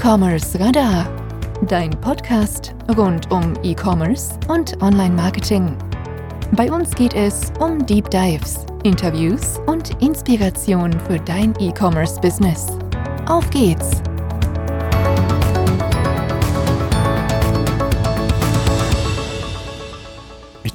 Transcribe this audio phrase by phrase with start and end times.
[0.00, 1.06] E-Commerce Radar,
[1.68, 5.76] dein Podcast rund um E-Commerce und Online-Marketing.
[6.52, 12.68] Bei uns geht es um Deep Dives, Interviews und Inspiration für dein E-Commerce-Business.
[13.26, 13.79] Auf geht's!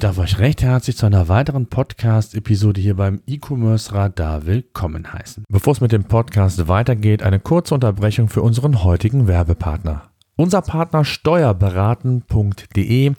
[0.05, 5.45] Darf euch recht herzlich zu einer weiteren Podcast-Episode hier beim E-Commerce Radar willkommen heißen.
[5.49, 10.11] Bevor es mit dem Podcast weitergeht, eine kurze Unterbrechung für unseren heutigen Werbepartner.
[10.35, 13.13] Unser Partner steuerberaten.de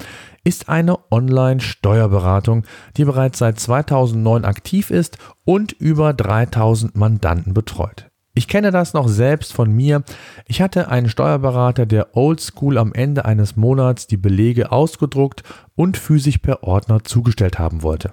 [0.45, 2.63] ist eine Online-Steuerberatung,
[2.97, 8.07] die bereits seit 2009 aktiv ist und über 3000 Mandanten betreut.
[8.39, 10.03] Ich kenne das noch selbst von mir.
[10.47, 15.43] Ich hatte einen Steuerberater, der oldschool am Ende eines Monats die Belege ausgedruckt
[15.75, 18.13] und physisch per Ordner zugestellt haben wollte.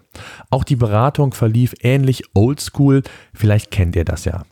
[0.50, 4.44] Auch die Beratung verlief ähnlich oldschool, vielleicht kennt ihr das ja.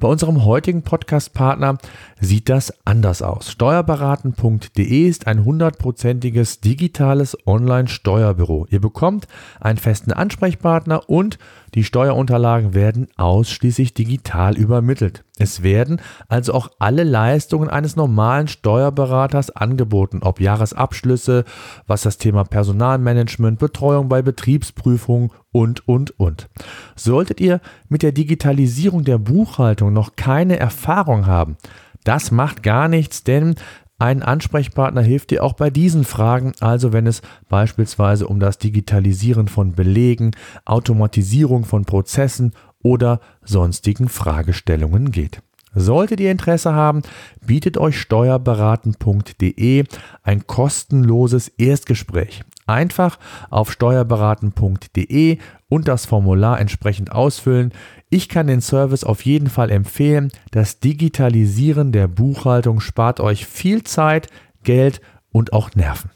[0.00, 1.78] Bei unserem heutigen Podcast-Partner
[2.20, 3.50] sieht das anders aus.
[3.50, 8.68] Steuerberaten.de ist ein hundertprozentiges digitales Online-Steuerbüro.
[8.70, 9.26] Ihr bekommt
[9.58, 11.40] einen festen Ansprechpartner und
[11.74, 15.24] die Steuerunterlagen werden ausschließlich digital übermittelt.
[15.36, 21.44] Es werden also auch alle Leistungen eines normalen Steuerberaters angeboten, ob Jahresabschlüsse,
[21.88, 26.48] was das Thema Personalmanagement, Betreuung bei Betriebsprüfungen und, und, und.
[26.96, 31.56] Solltet ihr mit der Digitalisierung der Buchhaltung noch keine Erfahrung haben,
[32.04, 33.54] das macht gar nichts, denn
[33.98, 39.48] ein Ansprechpartner hilft dir auch bei diesen Fragen, also wenn es beispielsweise um das Digitalisieren
[39.48, 40.30] von Belegen,
[40.64, 45.42] Automatisierung von Prozessen oder sonstigen Fragestellungen geht.
[45.74, 47.02] Solltet ihr Interesse haben,
[47.44, 49.84] bietet euch steuerberaten.de
[50.22, 52.42] ein kostenloses Erstgespräch.
[52.66, 53.18] Einfach
[53.50, 57.72] auf steuerberaten.de und das Formular entsprechend ausfüllen.
[58.10, 60.30] Ich kann den Service auf jeden Fall empfehlen.
[60.50, 64.28] Das Digitalisieren der Buchhaltung spart euch viel Zeit,
[64.64, 66.10] Geld und auch Nerven.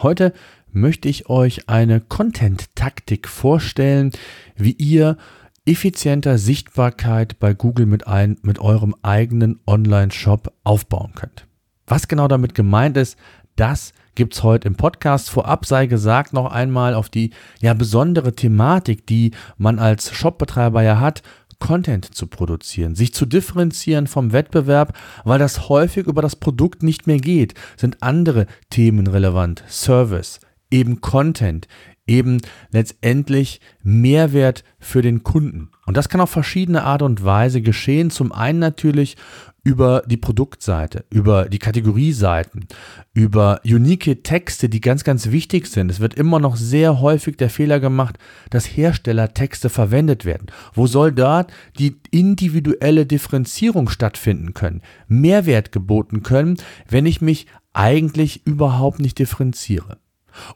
[0.00, 0.32] Heute
[0.72, 4.10] möchte ich euch eine Content-Taktik vorstellen,
[4.56, 5.16] wie ihr
[5.64, 11.46] effizienter Sichtbarkeit bei Google mit, ein, mit eurem eigenen Online-Shop aufbauen könnt.
[11.86, 13.16] Was genau damit gemeint ist,
[13.56, 15.30] das gibt es heute im Podcast.
[15.30, 17.30] Vorab sei gesagt noch einmal auf die
[17.60, 21.22] ja besondere Thematik, die man als Shopbetreiber ja hat,
[21.58, 27.06] Content zu produzieren, sich zu differenzieren vom Wettbewerb, weil das häufig über das Produkt nicht
[27.06, 30.40] mehr geht, sind andere Themen relevant, Service,
[30.72, 31.68] eben Content,
[32.06, 32.38] eben
[32.70, 35.70] letztendlich Mehrwert für den Kunden.
[35.86, 38.10] Und das kann auf verschiedene Art und Weise geschehen.
[38.10, 39.16] Zum einen natürlich
[39.64, 42.66] über die Produktseite, über die Kategorieseiten,
[43.14, 45.90] über unique Texte, die ganz, ganz wichtig sind.
[45.90, 48.18] Es wird immer noch sehr häufig der Fehler gemacht,
[48.50, 50.48] dass Herstellertexte verwendet werden.
[50.74, 51.46] Wo soll da
[51.78, 56.56] die individuelle Differenzierung stattfinden können, Mehrwert geboten können,
[56.88, 59.98] wenn ich mich eigentlich überhaupt nicht differenziere?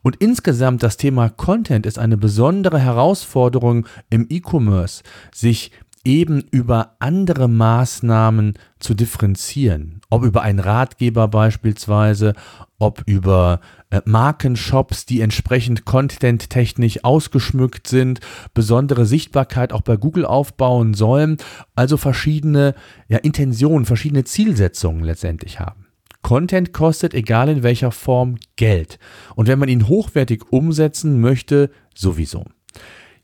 [0.03, 5.73] Und insgesamt das Thema Content ist eine besondere Herausforderung im E-Commerce, sich
[6.07, 10.01] eben über andere Maßnahmen zu differenzieren.
[10.09, 12.35] Ob über einen Ratgeber beispielsweise,
[12.79, 13.61] ob über
[13.91, 18.21] äh, Markenshops, die entsprechend content-technisch ausgeschmückt sind,
[18.55, 21.39] besondere Sichtbarkeit auch bei Google aufbauen sollen,
[21.75, 22.75] also verschiedene
[23.09, 25.86] ja, Intentionen, verschiedene Zielsetzungen letztendlich haben.
[26.22, 28.99] Content kostet, egal in welcher Form, Geld.
[29.34, 32.44] Und wenn man ihn hochwertig umsetzen möchte, sowieso.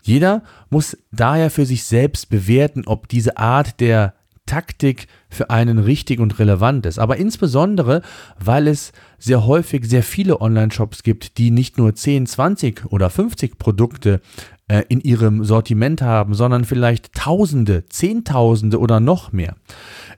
[0.03, 4.15] Jeder muss daher für sich selbst bewerten, ob diese Art der
[4.47, 6.99] Taktik für einen richtig und relevant ist.
[6.99, 8.03] Aber insbesondere,
[8.39, 13.59] weil es sehr häufig sehr viele Online-Shops gibt, die nicht nur 10, 20 oder 50
[13.59, 14.21] Produkte
[14.67, 19.55] äh, in ihrem Sortiment haben, sondern vielleicht Tausende, Zehntausende oder noch mehr.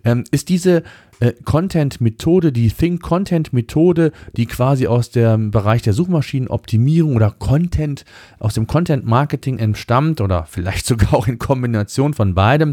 [0.04, 0.82] Ähm, ist diese
[1.20, 8.04] äh, Content-Methode, die Think-Content-Methode, die quasi aus dem Bereich der Suchmaschinenoptimierung oder Content,
[8.38, 12.72] aus dem Content-Marketing entstammt oder vielleicht sogar auch in Kombination von beidem,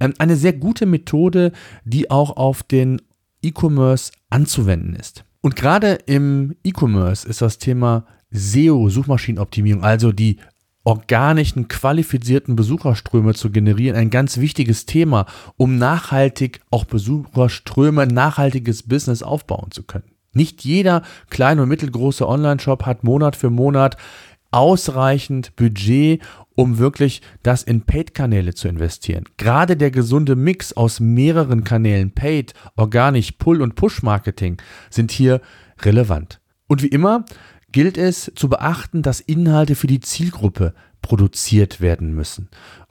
[0.00, 1.52] ähm, eine sehr gute Methode,
[1.84, 3.00] die auch auf den
[3.42, 5.24] E-Commerce anzuwenden ist.
[5.40, 10.38] Und gerade im E-Commerce ist das Thema SEO, Suchmaschinenoptimierung, also die
[10.86, 19.24] organischen, qualifizierten Besucherströme zu generieren, ein ganz wichtiges Thema, um nachhaltig auch Besucherströme, nachhaltiges Business
[19.24, 20.12] aufbauen zu können.
[20.32, 23.96] Nicht jeder kleine und mittelgroße Online-Shop hat Monat für Monat
[24.52, 26.22] ausreichend Budget,
[26.54, 29.24] um wirklich das in Paid-Kanäle zu investieren.
[29.38, 35.40] Gerade der gesunde Mix aus mehreren Kanälen, Paid, Organisch, Pull- und Push-Marketing, sind hier
[35.82, 36.40] relevant.
[36.68, 37.24] Und wie immer
[37.76, 42.48] gilt es zu beachten, dass Inhalte für die Zielgruppe produziert werden müssen.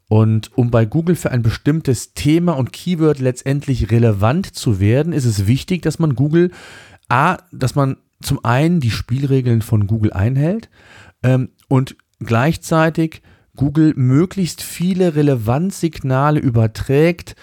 [0.10, 5.26] Und um bei Google für ein bestimmtes Thema und Keyword letztendlich relevant zu werden, ist
[5.26, 6.52] es wichtig, dass man Google
[7.10, 10.70] A, dass man zum einen die Spielregeln von Google einhält
[11.24, 13.24] ähm, und gleichzeitig
[13.56, 17.36] Google möglichst viele Relevanzsignale überträgt,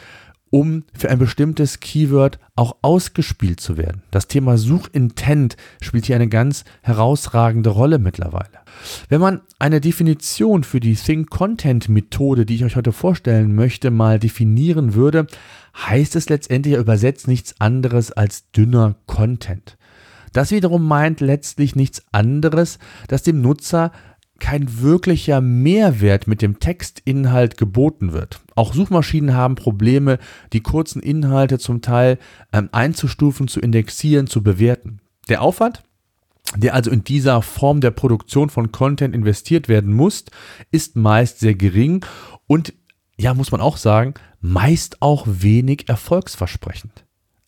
[0.53, 4.03] um für ein bestimmtes Keyword auch ausgespielt zu werden.
[4.11, 8.61] Das Thema Suchintent spielt hier eine ganz herausragende Rolle mittlerweile.
[9.09, 13.91] Wenn man eine Definition für die Think Content Methode, die ich euch heute vorstellen möchte,
[13.91, 15.27] mal definieren würde,
[15.75, 19.79] heißt es letztendlich übersetzt nichts anderes als dünner Content.
[20.35, 22.79] Das wiederum meint letztlich nichts anderes,
[23.09, 23.91] dass dem Nutzer
[24.43, 28.41] kein wirklicher Mehrwert mit dem Textinhalt geboten wird.
[28.57, 30.19] Auch Suchmaschinen haben Probleme,
[30.53, 32.19] die kurzen Inhalte zum Teil
[32.53, 34.99] ähm, einzustufen, zu indexieren, zu bewerten.
[35.29, 35.85] Der Aufwand,
[36.57, 40.25] der also in dieser Form der Produktion von Content investiert werden muss,
[40.73, 42.05] ist meist sehr gering
[42.49, 42.75] und
[43.17, 47.02] ja, muss man auch sagen, meist auch wenig erfolgsversprechend.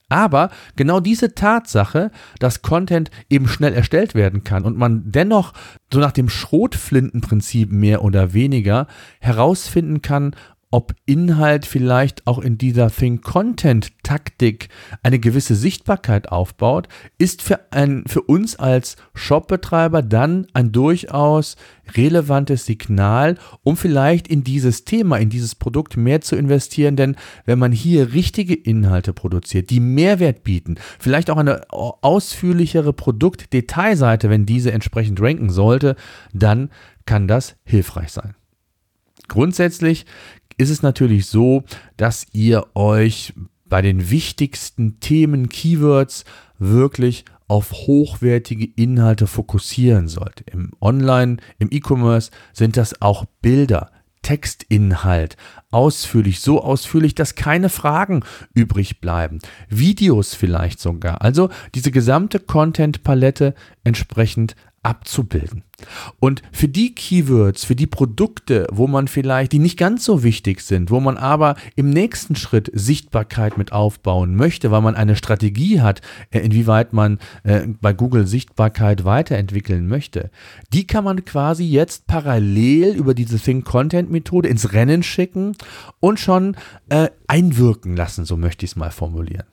[0.08, 5.52] Aber genau diese Tatsache, dass Content eben schnell erstellt werden kann und man dennoch
[5.92, 8.86] so nach dem Schrotflintenprinzip mehr oder weniger
[9.20, 10.36] herausfinden kann,
[10.74, 14.70] ob Inhalt vielleicht auch in dieser Think-Content-Taktik
[15.04, 21.54] eine gewisse Sichtbarkeit aufbaut, ist für, ein, für uns als Shopbetreiber dann ein durchaus
[21.94, 26.96] relevantes Signal, um vielleicht in dieses Thema, in dieses Produkt mehr zu investieren.
[26.96, 34.28] Denn wenn man hier richtige Inhalte produziert, die Mehrwert bieten, vielleicht auch eine ausführlichere Produktdetailseite,
[34.28, 35.94] wenn diese entsprechend ranken sollte,
[36.32, 36.70] dann
[37.06, 38.34] kann das hilfreich sein.
[39.28, 40.04] Grundsätzlich
[40.56, 41.64] ist es natürlich so,
[41.96, 43.32] dass ihr euch
[43.66, 46.24] bei den wichtigsten Themen, Keywords
[46.58, 50.42] wirklich auf hochwertige Inhalte fokussieren sollt.
[50.50, 53.90] Im Online, im E-Commerce sind das auch Bilder,
[54.22, 55.36] Textinhalt,
[55.70, 58.24] ausführlich, so ausführlich, dass keine Fragen
[58.54, 59.38] übrig bleiben.
[59.68, 61.20] Videos vielleicht sogar.
[61.20, 63.54] Also diese gesamte Content-Palette
[63.84, 65.64] entsprechend abzubilden.
[66.20, 70.60] Und für die Keywords, für die Produkte, wo man vielleicht, die nicht ganz so wichtig
[70.60, 75.80] sind, wo man aber im nächsten Schritt Sichtbarkeit mit aufbauen möchte, weil man eine Strategie
[75.80, 76.00] hat,
[76.30, 80.30] äh, inwieweit man äh, bei Google Sichtbarkeit weiterentwickeln möchte,
[80.72, 85.56] die kann man quasi jetzt parallel über diese Think Content Methode ins Rennen schicken
[86.00, 86.56] und schon
[86.88, 89.46] äh, einwirken lassen, so möchte ich es mal formulieren.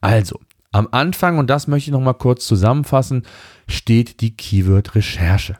[0.00, 0.40] Also,
[0.72, 3.22] am Anfang, und das möchte ich nochmal kurz zusammenfassen,
[3.66, 5.58] steht die Keyword-Recherche.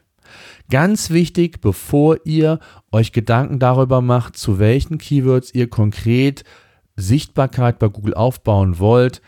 [0.70, 2.60] Ganz wichtig, bevor ihr
[2.92, 6.44] euch Gedanken darüber macht, zu welchen Keywords ihr konkret
[6.94, 9.20] Sichtbarkeit bei Google aufbauen wollt,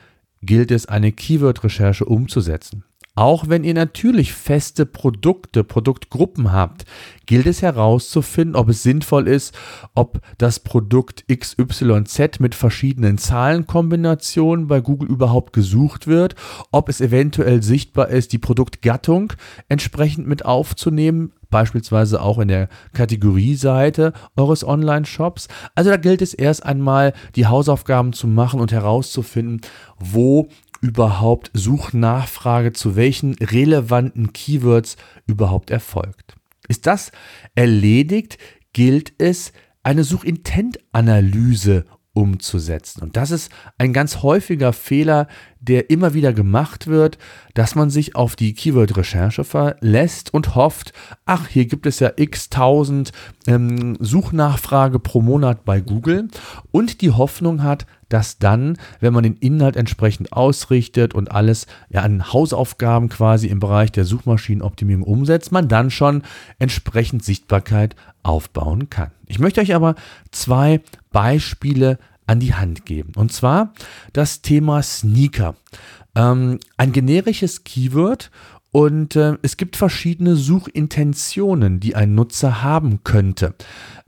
[0.42, 2.84] gilt es, eine Keyword-Recherche umzusetzen.
[3.14, 6.86] Auch wenn ihr natürlich feste Produkte, Produktgruppen habt,
[7.26, 9.54] gilt es herauszufinden, ob es sinnvoll ist,
[9.94, 16.36] ob das Produkt XYZ mit verschiedenen Zahlenkombinationen bei Google überhaupt gesucht wird,
[16.70, 19.34] ob es eventuell sichtbar ist, die Produktgattung
[19.68, 25.48] entsprechend mit aufzunehmen, beispielsweise auch in der Kategorieseite eures Online-Shops.
[25.74, 29.60] Also da gilt es erst einmal, die Hausaufgaben zu machen und herauszufinden,
[29.98, 30.48] wo
[30.82, 34.96] überhaupt Suchnachfrage zu welchen relevanten Keywords
[35.26, 36.36] überhaupt erfolgt.
[36.68, 37.12] Ist das
[37.54, 38.36] erledigt,
[38.74, 39.52] gilt es,
[39.84, 43.02] eine Suchintent-Analyse umzusetzen.
[43.02, 45.28] Und das ist ein ganz häufiger Fehler,
[45.60, 47.16] der immer wieder gemacht wird,
[47.54, 50.92] dass man sich auf die Keyword-Recherche verlässt und hofft,
[51.24, 53.12] ach, hier gibt es ja x tausend
[53.46, 56.28] ähm, Suchnachfrage pro Monat bei Google
[56.70, 62.02] und die Hoffnung hat, dass dann, wenn man den Inhalt entsprechend ausrichtet und alles ja,
[62.02, 66.22] an Hausaufgaben quasi im Bereich der Suchmaschinenoptimierung umsetzt, man dann schon
[66.58, 69.10] entsprechend Sichtbarkeit aufbauen kann.
[69.26, 69.94] Ich möchte euch aber
[70.30, 73.12] zwei Beispiele an die Hand geben.
[73.16, 73.72] Und zwar
[74.12, 75.54] das Thema Sneaker.
[76.14, 78.30] Ähm, ein generisches Keyword
[78.72, 83.54] und äh, es gibt verschiedene Suchintentionen, die ein Nutzer haben könnte,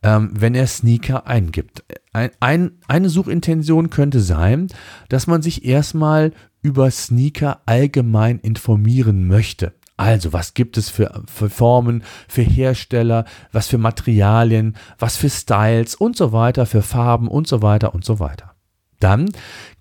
[0.04, 1.82] ähm, wenn er Sneaker eingibt.
[2.12, 4.68] Ein, ein, eine Suchintention könnte sein,
[5.08, 6.32] dass man sich erstmal
[6.62, 9.72] über Sneaker allgemein informieren möchte.
[9.96, 15.94] Also, was gibt es für, für Formen, für Hersteller, was für Materialien, was für Styles
[15.94, 18.53] und so weiter, für Farben und so weiter und so weiter.
[19.04, 19.28] Dann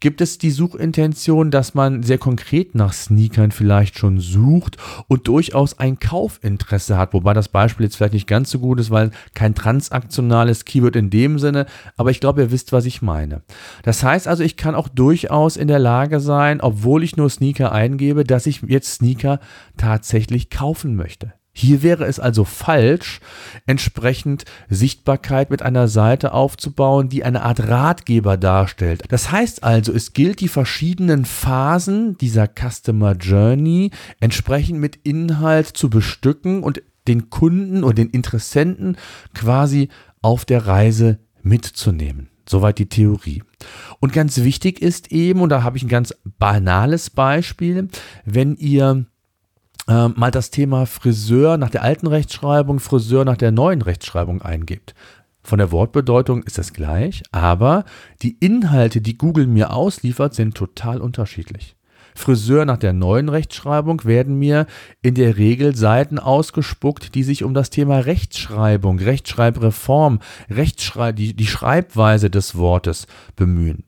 [0.01, 4.75] gibt es die Suchintention, dass man sehr konkret nach Sneakern vielleicht schon sucht
[5.07, 7.13] und durchaus ein Kaufinteresse hat.
[7.13, 11.09] Wobei das Beispiel jetzt vielleicht nicht ganz so gut ist, weil kein transaktionales Keyword in
[11.09, 13.43] dem Sinne, aber ich glaube, ihr wisst, was ich meine.
[13.83, 17.71] Das heißt also, ich kann auch durchaus in der Lage sein, obwohl ich nur Sneaker
[17.71, 19.39] eingebe, dass ich jetzt Sneaker
[19.77, 21.31] tatsächlich kaufen möchte.
[21.55, 23.19] Hier wäre es also falsch,
[23.67, 29.03] entsprechend Sichtbarkeit mit einer Seite aufzubauen, die eine Art Ratgeber darstellt.
[29.09, 35.91] Das heißt also, es gilt die verschiedenen Phasen dieser Customer Journey entsprechend mit Inhalt zu
[35.91, 38.97] bestücken und den Kunden oder den Interessenten
[39.35, 39.89] quasi
[40.23, 42.29] auf der Reise mitzunehmen.
[42.49, 43.43] Soweit die Theorie.
[43.99, 47.89] Und ganz wichtig ist eben, und da habe ich ein ganz banales Beispiel,
[48.25, 49.05] wenn ihr
[49.87, 54.93] äh, mal das Thema Friseur nach der alten Rechtschreibung, Friseur nach der neuen Rechtschreibung eingibt.
[55.41, 57.83] Von der Wortbedeutung ist es gleich, aber
[58.21, 61.75] die Inhalte, die Google mir ausliefert, sind total unterschiedlich.
[62.15, 64.65] Friseur nach der neuen Rechtschreibung werden mir
[65.01, 71.47] in der Regel Seiten ausgespuckt, die sich um das Thema Rechtschreibung, Rechtschreibreform, Rechtschrei die, die
[71.47, 73.83] Schreibweise des Wortes bemühen.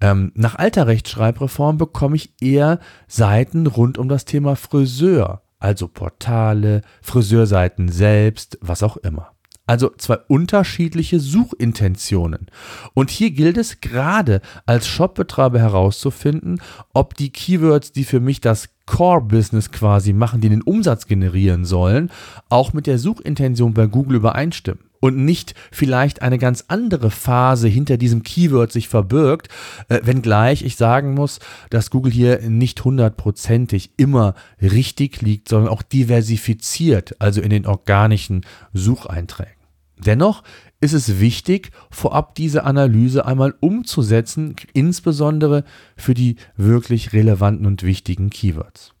[0.00, 6.82] Ähm, nach alter Rechtschreibreform bekomme ich eher Seiten rund um das Thema Friseur, also Portale,
[7.02, 9.32] Friseurseiten selbst, was auch immer.
[9.70, 12.48] Also zwei unterschiedliche Suchintentionen.
[12.92, 16.60] Und hier gilt es gerade als Shopbetreiber herauszufinden,
[16.92, 22.10] ob die Keywords, die für mich das Core-Business quasi machen, die den Umsatz generieren sollen,
[22.48, 27.96] auch mit der Suchintention bei Google übereinstimmen und nicht vielleicht eine ganz andere Phase hinter
[27.96, 29.50] diesem Keyword sich verbirgt,
[29.88, 31.38] äh, wenngleich ich sagen muss,
[31.70, 38.44] dass Google hier nicht hundertprozentig immer richtig liegt, sondern auch diversifiziert, also in den organischen
[38.72, 39.59] Sucheinträgen.
[40.04, 40.42] Dennoch
[40.80, 45.64] ist es wichtig, vorab diese Analyse einmal umzusetzen, insbesondere
[45.96, 48.94] für die wirklich relevanten und wichtigen Keywords.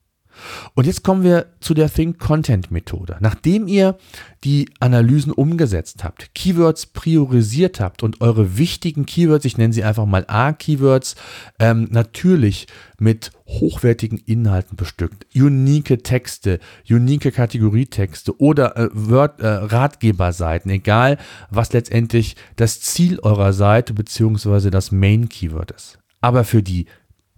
[0.74, 3.16] Und jetzt kommen wir zu der Think Content Methode.
[3.20, 3.98] Nachdem ihr
[4.44, 10.06] die Analysen umgesetzt habt, Keywords priorisiert habt und eure wichtigen Keywords, ich nenne sie einfach
[10.06, 11.16] mal A-Keywords,
[11.58, 12.66] ähm, natürlich
[12.98, 21.18] mit hochwertigen Inhalten bestückt, unique Texte, unique Kategorietexte oder äh, Word, äh, Ratgeberseiten, egal
[21.50, 24.70] was letztendlich das Ziel eurer Seite bzw.
[24.70, 25.98] das Main Keyword ist.
[26.20, 26.86] Aber für die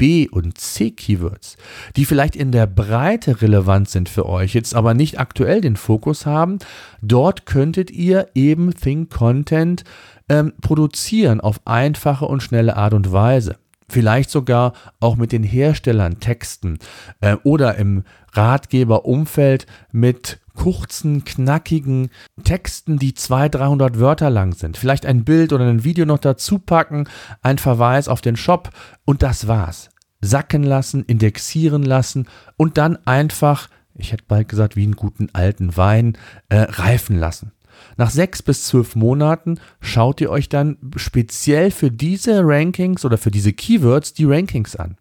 [0.03, 1.57] B- und C-Keywords,
[1.95, 6.27] die vielleicht in der Breite relevant sind für euch, jetzt aber nicht aktuell den Fokus
[6.27, 6.59] haben,
[7.03, 9.85] dort könntet ihr eben Think Content
[10.29, 13.59] ähm, produzieren auf einfache und schnelle Art und Weise.
[13.89, 16.81] Vielleicht sogar auch mit den Herstellern texten
[17.21, 22.11] äh, oder im Ratgeberumfeld mit kurzen, knackigen
[22.43, 24.77] Texten, die 200, 300 Wörter lang sind.
[24.77, 27.09] Vielleicht ein Bild oder ein Video noch dazu packen,
[27.41, 28.71] ein Verweis auf den Shop
[29.05, 29.92] und das war's.
[30.23, 35.77] Sacken lassen, indexieren lassen und dann einfach, ich hätte bald gesagt, wie einen guten alten
[35.77, 36.17] Wein,
[36.49, 37.53] äh, reifen lassen.
[37.97, 43.31] Nach sechs bis zwölf Monaten schaut ihr euch dann speziell für diese Rankings oder für
[43.31, 44.97] diese Keywords die Rankings an.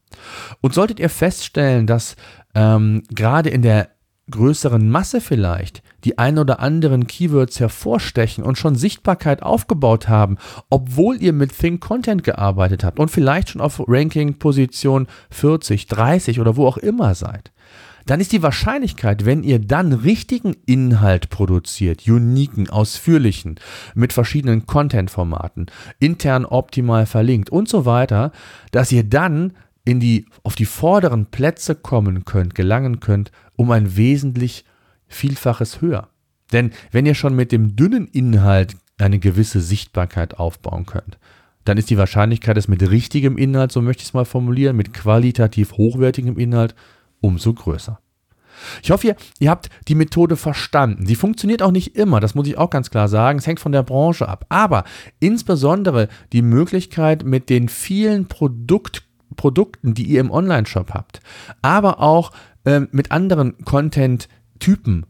[0.62, 2.16] Und solltet ihr feststellen, dass
[2.54, 3.90] ähm, gerade in der
[4.32, 10.38] größeren Masse vielleicht die ein oder anderen Keywords hervorstechen und schon Sichtbarkeit aufgebaut haben,
[10.70, 16.40] obwohl ihr mit Think Content gearbeitet habt und vielleicht schon auf Ranking Position 40, 30
[16.40, 17.52] oder wo auch immer seid,
[18.08, 23.60] dann ist die Wahrscheinlichkeit, wenn ihr dann richtigen Inhalt produziert, uniken, ausführlichen,
[23.94, 25.68] mit verschiedenen Content-Formaten,
[26.00, 28.32] intern optimal verlinkt und so weiter,
[28.72, 29.54] dass ihr dann
[29.86, 34.66] in die, auf die vorderen Plätze kommen könnt, gelangen könnt, um ein wesentlich
[35.08, 36.10] Vielfaches höher.
[36.52, 41.18] Denn wenn ihr schon mit dem dünnen Inhalt eine gewisse Sichtbarkeit aufbauen könnt,
[41.66, 44.94] dann ist die Wahrscheinlichkeit, es mit richtigem Inhalt, so möchte ich es mal formulieren, mit
[44.94, 46.76] qualitativ hochwertigem Inhalt
[47.20, 48.00] umso größer.
[48.84, 51.06] Ich hoffe, ihr, ihr habt die Methode verstanden.
[51.06, 53.40] Sie funktioniert auch nicht immer, das muss ich auch ganz klar sagen.
[53.40, 54.46] Es hängt von der Branche ab.
[54.50, 54.84] Aber
[55.20, 59.04] insbesondere die Möglichkeit, mit den vielen Produkt
[59.36, 61.20] Produkten, die ihr im Online-Shop habt,
[61.62, 62.32] aber auch
[62.66, 65.06] ähm, mit anderen Content-Typen,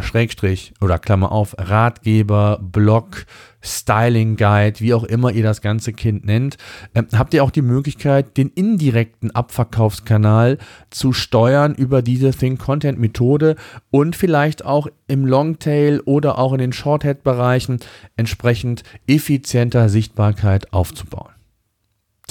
[0.00, 3.26] Schrägstrich oder Klammer auf, Ratgeber, Blog,
[3.60, 6.56] Styling Guide, wie auch immer ihr das ganze Kind nennt,
[6.94, 10.58] äh, habt ihr auch die Möglichkeit, den indirekten Abverkaufskanal
[10.90, 13.56] zu steuern über diese Think Content Methode
[13.90, 17.78] und vielleicht auch im Longtail oder auch in den Shorthead Bereichen
[18.16, 21.31] entsprechend effizienter Sichtbarkeit aufzubauen.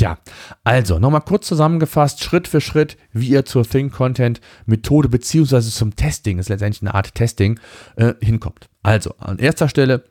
[0.01, 0.17] Tja,
[0.63, 5.95] also nochmal kurz zusammengefasst, Schritt für Schritt, wie ihr zur Think Content Methode beziehungsweise zum
[5.95, 7.59] Testing, ist letztendlich eine Art Testing,
[7.97, 8.67] äh, hinkommt.
[8.81, 10.03] Also an erster Stelle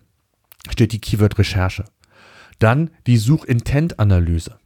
[0.71, 1.87] steht die Keyword-Recherche.
[2.61, 4.61] Dann die Such-Intent-Analyse.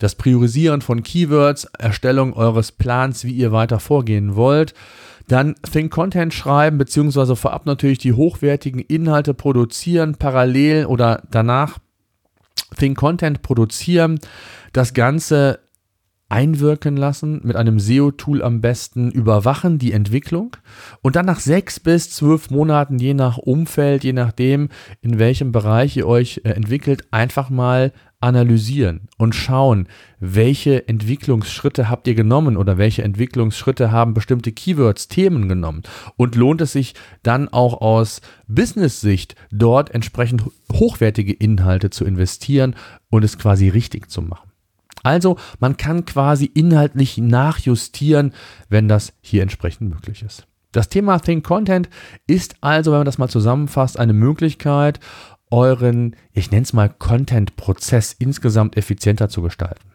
[0.00, 4.74] Das Priorisieren von Keywords, Erstellung eures Plans, wie ihr weiter vorgehen wollt.
[5.28, 11.78] Dann Think Content schreiben, beziehungsweise vorab natürlich die hochwertigen Inhalte produzieren, parallel oder danach
[12.76, 14.18] Think Content produzieren,
[14.72, 15.60] das Ganze
[16.28, 20.56] einwirken lassen, mit einem SEO-Tool am besten überwachen die Entwicklung.
[21.00, 24.68] Und dann nach sechs bis zwölf Monaten, je nach Umfeld, je nachdem,
[25.00, 32.08] in welchem Bereich ihr euch äh, entwickelt, einfach mal analysieren und schauen, welche Entwicklungsschritte habt
[32.08, 35.82] ihr genommen oder welche Entwicklungsschritte haben bestimmte Keywords, Themen genommen
[36.16, 42.74] und lohnt es sich dann auch aus Business-Sicht dort entsprechend hochwertige Inhalte zu investieren
[43.10, 44.50] und es quasi richtig zu machen.
[45.04, 48.32] Also man kann quasi inhaltlich nachjustieren,
[48.68, 50.46] wenn das hier entsprechend möglich ist.
[50.72, 51.88] Das Thema Think Content
[52.26, 55.00] ist also, wenn man das mal zusammenfasst, eine Möglichkeit,
[55.50, 59.92] euren, ich nenne es mal Content-Prozess insgesamt effizienter zu gestalten.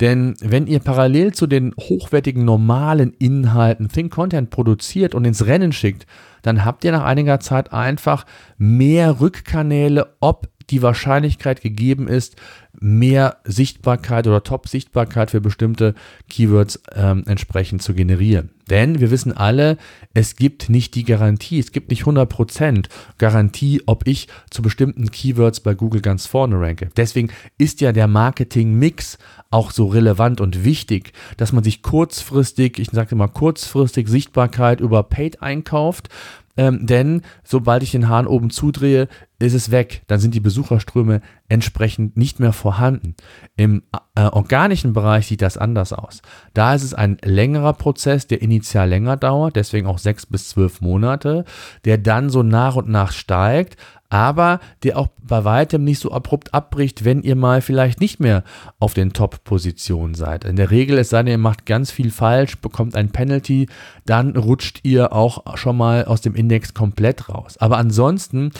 [0.00, 5.72] Denn wenn ihr parallel zu den hochwertigen normalen Inhalten Think Content produziert und ins Rennen
[5.72, 6.06] schickt,
[6.42, 8.24] dann habt ihr nach einiger Zeit einfach
[8.56, 12.36] mehr Rückkanäle, ob die Wahrscheinlichkeit gegeben ist,
[12.80, 15.94] mehr Sichtbarkeit oder Top-Sichtbarkeit für bestimmte
[16.28, 18.50] Keywords ähm, entsprechend zu generieren.
[18.70, 19.76] Denn wir wissen alle,
[20.14, 22.86] es gibt nicht die Garantie, es gibt nicht 100%
[23.18, 26.88] Garantie, ob ich zu bestimmten Keywords bei Google ganz vorne ranke.
[26.96, 29.18] Deswegen ist ja der Marketing-Mix
[29.50, 35.02] auch so relevant und wichtig, dass man sich kurzfristig, ich sage mal kurzfristig Sichtbarkeit über
[35.02, 36.08] Paid einkauft,
[36.56, 39.08] ähm, denn sobald ich den Hahn oben zudrehe,
[39.42, 40.02] ist es weg.
[40.06, 43.14] Dann sind die Besucherströme entsprechend nicht mehr vorhanden.
[43.56, 43.82] Im
[44.14, 46.22] äh, organischen Bereich sieht das anders aus.
[46.54, 50.80] Da ist es ein längerer Prozess, der initial länger dauert, deswegen auch sechs bis zwölf
[50.80, 51.44] Monate,
[51.84, 53.76] der dann so nach und nach steigt,
[54.12, 58.44] aber der auch bei weitem nicht so abrupt abbricht, wenn ihr mal vielleicht nicht mehr
[58.78, 60.44] auf den Top-Positionen seid.
[60.44, 63.68] In der Regel, es sei denn, ihr macht ganz viel falsch, bekommt ein Penalty,
[64.04, 67.56] dann rutscht ihr auch schon mal aus dem Index komplett raus.
[67.56, 68.50] Aber ansonsten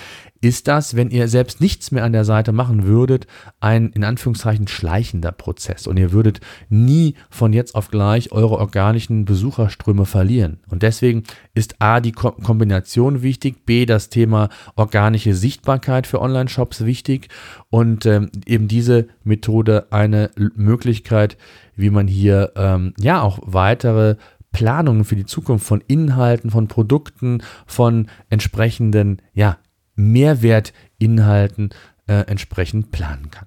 [0.42, 3.26] ist das, wenn ihr selbst nichts mehr an der Seite machen würdet,
[3.60, 5.86] ein in Anführungszeichen schleichender Prozess.
[5.86, 10.58] Und ihr würdet nie von jetzt auf gleich eure organischen Besucherströme verlieren.
[10.68, 11.22] Und deswegen
[11.54, 17.28] ist A die Kombination wichtig, B das Thema organische Sichtbarkeit für Online-Shops wichtig
[17.70, 21.36] und ähm, eben diese Methode eine Möglichkeit,
[21.76, 24.16] wie man hier ähm, ja auch weitere
[24.50, 29.56] Planungen für die Zukunft von Inhalten, von Produkten, von entsprechenden ja,
[29.94, 31.70] Mehrwertinhalten
[32.06, 33.46] äh, entsprechend planen kann.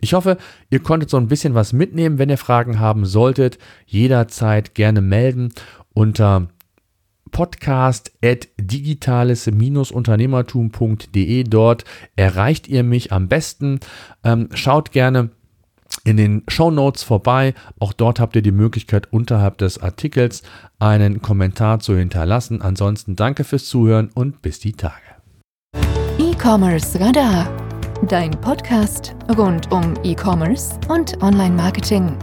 [0.00, 2.18] Ich hoffe, ihr konntet so ein bisschen was mitnehmen.
[2.18, 5.52] Wenn ihr Fragen haben solltet, jederzeit gerne melden
[5.94, 6.48] unter
[7.30, 11.44] podcast at digitales-unternehmertum.de.
[11.44, 11.84] Dort
[12.16, 13.80] erreicht ihr mich am besten.
[14.24, 15.30] Ähm, schaut gerne
[16.04, 17.54] in den Show Notes vorbei.
[17.78, 20.42] Auch dort habt ihr die Möglichkeit, unterhalb des Artikels
[20.78, 22.62] einen Kommentar zu hinterlassen.
[22.62, 25.11] Ansonsten danke fürs Zuhören und bis die Tage.
[26.42, 27.46] E-Commerce Radar,
[28.08, 32.16] dein Podcast rund um E-Commerce und Online-Marketing.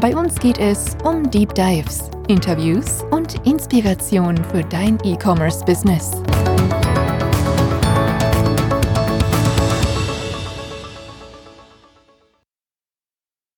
[0.00, 6.10] Bei uns geht es um Deep Dives, Interviews und Inspiration für dein E-Commerce-Business.